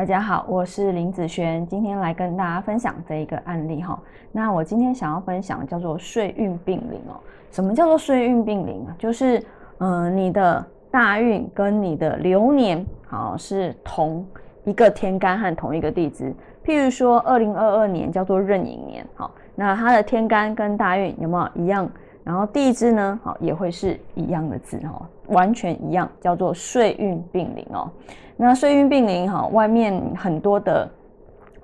[0.00, 4.00] 大家好，我是林子璇，今天来跟大家分享这一个案例哈。
[4.32, 7.20] 那我今天想要分享叫做岁运并临哦。
[7.50, 8.96] 什么叫做岁运并临啊？
[8.98, 9.44] 就是
[9.76, 14.26] 呃你的大运跟你的流年好是同
[14.64, 16.34] 一个天干和同一个地支。
[16.64, 21.86] 譬如说二零二二年叫做壬寅年，好，那它的天干跟大运有没有一样？
[22.22, 27.90] 然后地支呢，好也会是一样的字哈，完全一样，叫做岁运并临哦。
[28.36, 30.88] 那岁运并临哈，外面很多的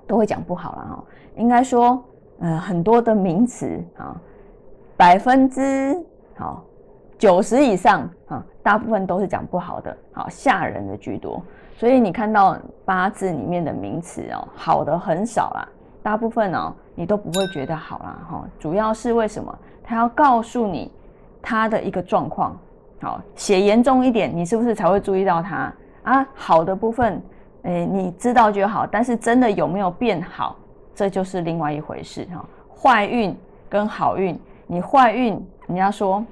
[0.05, 1.03] 都会讲不好了哈。
[1.35, 2.03] 应该说，
[2.39, 4.19] 呃，很多的名词啊，
[4.95, 5.95] 百分之
[6.35, 6.63] 好
[7.17, 11.41] 九十以上啊，大部分都是讲不好的，好吓人的居多。
[11.75, 15.69] 所以你看到八字里面的名词哦，好的很少啦，
[16.07, 18.45] 大部分哦你都不会觉得好啦哈。
[18.57, 19.53] 主要是为什么？
[19.83, 20.89] 他要告诉你
[21.41, 22.57] 他的一个状况，
[23.01, 25.73] 好写严重一点，你是不是才会注意到他？
[26.03, 27.21] 啊，好的部分，
[27.63, 28.87] 诶，你知道就好。
[28.87, 30.55] 但是真的有没有变好，
[30.95, 32.45] 这就是另外一回事哈。
[32.81, 36.25] 坏运跟好运，你坏运，人家说，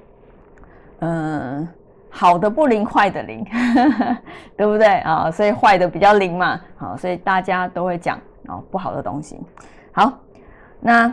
[1.00, 1.68] 嗯，
[2.08, 3.44] 好的不灵，坏的灵，
[4.56, 5.30] 对不对啊？
[5.30, 6.58] 所以坏的比较灵嘛。
[6.78, 9.40] 好，所以大家都会讲哦，不好的东西。
[9.92, 10.12] 好，
[10.80, 11.12] 那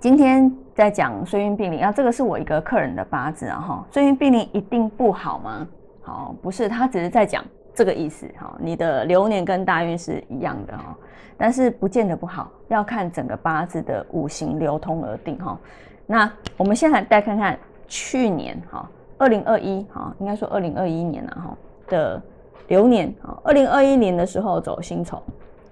[0.00, 3.86] 今天在讲岁运病理，啊，这个是我一个客人的八字啊哈。
[3.90, 5.66] 岁运病理一定不好吗？
[6.02, 7.44] 好，不是，他只是在讲。
[7.74, 10.96] 这个意思哈，你的流年跟大运是一样的哈，
[11.36, 15.58] 但是不见得不好，要看整个八字的五行流通而定哈。
[16.06, 18.88] 那我们现在再看看去年哈，
[19.18, 22.22] 二零二一哈，应该说二零二一年了哈的
[22.68, 25.22] 流年啊，二零二一年的时候走辛丑，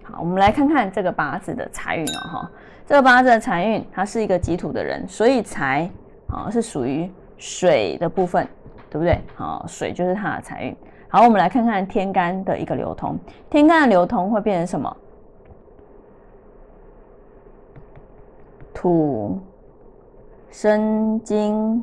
[0.05, 2.51] 好，我们来看看这个八字的财运哦哈，
[2.87, 5.91] 这个八字的财运，他是一个己土的人，所以财
[6.29, 8.47] 啊是属于水的部分，
[8.91, 9.19] 对不对？
[9.35, 10.77] 好，水就是他的财运。
[11.09, 13.19] 好，我们来看看天干的一个流通。
[13.49, 14.97] 天干的流通会变成什么？
[18.75, 19.41] 土
[20.51, 21.83] 生金，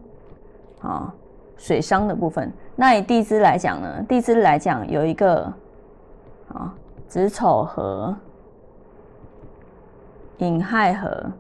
[0.82, 1.12] 啊，
[1.58, 2.52] 水伤的部分。
[2.76, 4.06] 那以地支来讲呢？
[4.08, 5.44] 地支来讲有一个
[6.50, 6.74] 啊
[7.12, 8.16] 子丑合、
[10.38, 11.32] 寅亥合，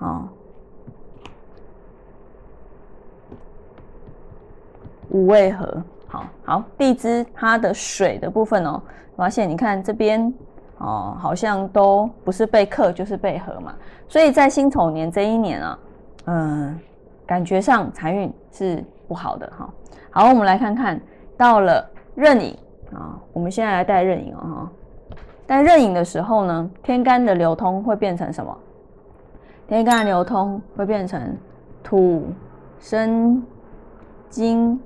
[0.00, 0.28] 啊，
[5.10, 5.80] 午未合。
[6.08, 8.82] 好好，地支它的水的部分哦，
[9.14, 10.34] 发现你看这边
[10.78, 13.72] 哦，好像都不是被克就是被合嘛，
[14.08, 15.78] 所以在辛丑年这一年啊，
[16.24, 16.80] 嗯，
[17.24, 19.72] 感觉上财运是不好的哈。
[20.10, 21.00] 好，我们来看看
[21.36, 22.58] 到了壬寅
[22.92, 24.40] 啊，我们现在来带壬寅哦
[25.50, 25.56] 哈。
[25.56, 28.56] 带壬寅的时候呢，天干的流通会变成什么？
[29.66, 31.36] 天干流通会变成
[31.82, 32.32] 土
[32.78, 33.42] 生
[34.28, 34.80] 金。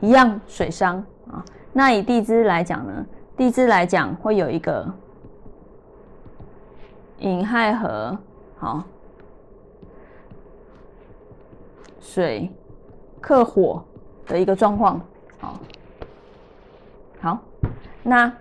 [0.00, 0.96] 一样水伤
[1.30, 3.06] 啊，那以地支来讲呢？
[3.36, 4.84] 地支来讲会有一个
[7.18, 8.18] 寅亥合，
[8.58, 8.82] 好，
[12.00, 12.50] 水
[13.20, 13.84] 克火
[14.26, 15.00] 的一个状况，
[15.38, 15.60] 好，
[17.20, 17.38] 好，
[18.02, 18.32] 那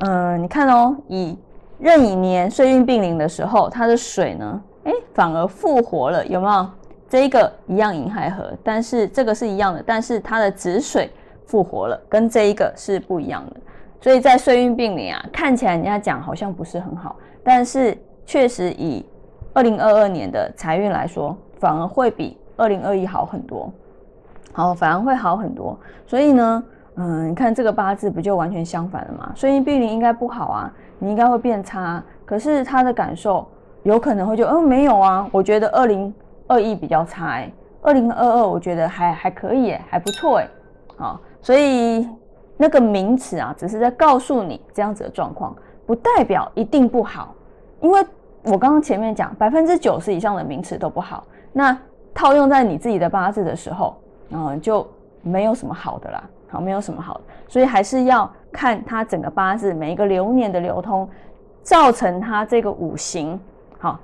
[0.00, 1.38] 呃，你看哦，以
[1.78, 6.66] 壬寅年岁运并临的时候，它的水呢，哎，反而复活了，有没有？
[7.08, 11.10] 这一个一样银海河，但是这个是一样的，但是它的子水
[11.44, 13.56] 复活了，跟这一个是不一样的。
[14.00, 17.14] 所以在岁运并临啊，看起来人家讲好像不是很好，
[17.44, 19.04] 但是确实以
[19.52, 23.70] 二零二二年的财运来说，反而会比二零二一好很多，
[24.52, 25.78] 好，反而会好很多。
[26.06, 26.64] 所以呢，
[26.96, 29.32] 嗯，你看这个八字不就完全相反了吗？
[29.34, 33.46] 岁运并临应该不好啊，你应该会变差，可是他的感受
[33.82, 36.12] 有可能会就，嗯，没有啊，我觉得二零。
[36.48, 37.50] 二一比较差哎，
[37.80, 40.48] 二零二二我觉得还还可以哎，还不错哎，
[40.98, 42.06] 好，所以
[42.58, 47.34] 那个名词啊，只是在告诉你这样子的状况，不代表一定不好，
[47.80, 48.04] 因为
[48.42, 51.78] 我刚刚前面讲百分之九十以上的名词都不好，那
[52.12, 53.96] 套用在你自己的八字的时候，
[54.32, 54.86] 嗯，就
[55.22, 56.22] 没有什么好的啦，
[56.52, 57.18] 好，没有什么好，
[57.48, 61.08] 所以还是要看它整个八字每一个流年的流通，
[61.62, 63.40] 造成它这个五行
[63.78, 63.98] 好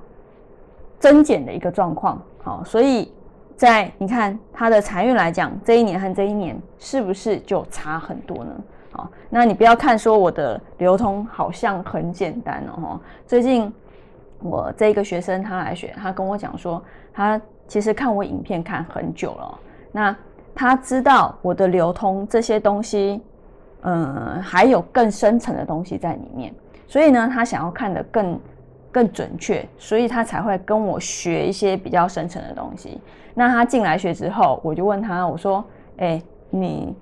[0.99, 2.21] 增减的一个状况。
[2.43, 3.13] 好，所以
[3.55, 8.51] 在你看他的财运来讲，这一年和这一年是不是就差很多呢？
[8.93, 12.99] 好，那你不要看说我的流通好像很简单哦。
[13.27, 13.71] 最近
[14.41, 19.59] 我这一个学生他来学，他跟我讲说，他其实看我影片看很久了，
[19.93, 20.17] 那
[20.59, 23.23] 他知道我的流通这些东西，
[23.83, 26.53] 嗯，还有更深层的东西在里面，
[26.89, 28.39] 所以呢，他想要看得更。
[28.91, 32.99] 更准确，所以他才会跟我学一些比较深层的东西。
[33.35, 35.63] 那他进来学之后，我就问他，我说
[36.01, 36.97] ：“哎，你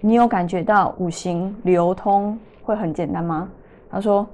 [0.00, 3.48] 你有感觉到五行流通会很简单吗？
[3.90, 4.26] 他说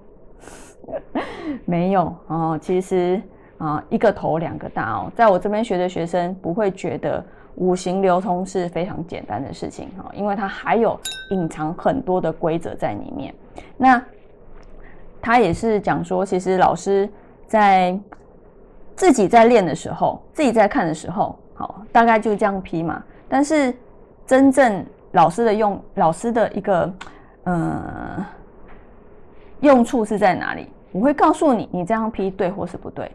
[1.65, 3.23] 没有哦，其实
[3.59, 7.25] 啊一个头两个大哦，在我这边学的学生不会觉得
[7.59, 10.99] 五行流通是非常简单的事情哈，因为它还有
[11.31, 13.35] 隐藏很多的规则在里面。
[13.77, 14.03] 那
[15.21, 17.09] 他也是讲说，其实老师
[17.47, 17.99] 在
[18.95, 23.03] 自己在练的时候，自己在看的时候，好，大概就这样批嘛。
[23.29, 23.75] 但是
[24.25, 26.95] 真正老师的用，老师的一个
[27.45, 28.27] 呃
[29.61, 30.69] 用处是在哪里？
[30.93, 33.11] 我会告诉你，你这样批对或是不对，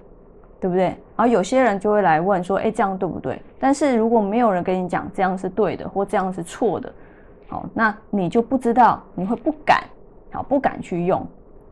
[0.64, 0.86] 对不对？
[0.86, 3.38] 然后有些人就会来问说，哎，这样对不对？
[3.60, 6.90] 但是如果没有人跟你讲这样是对的，或这样是错的，
[7.50, 9.84] 好，那你就不知道，你会不敢，
[10.32, 11.22] 好，不敢去用。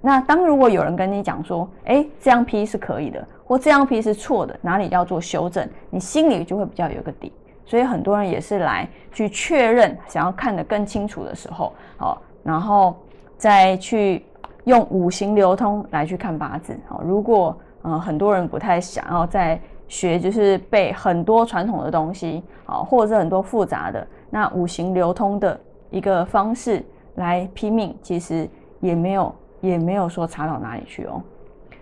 [0.01, 7.31] 那当如果有人跟你讲说，哎，这样批是可以的，或这样批是错的，哪里要做修正，你心里就会比较有个底。
[7.65, 12.93] 所以很多人也是来去确认，想要看得更清楚的时候，好，然后
[13.37, 14.25] 再去
[14.65, 16.77] 用五行流通来去看八字。
[16.89, 26.83] 好，如果呃很多人不太想要再学，就是背很多传统的东西，啊，或者是很多复杂的，那五行流通的一个方式
[27.15, 28.49] 来拼命，其实
[28.79, 29.33] 也没有。
[29.61, 31.21] 也没有说差到哪里去哦。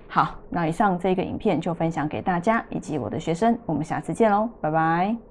[0.10, 5.29] 好，那以上这个影片就分享给大家以及我的学生，我们下次见喽，拜拜。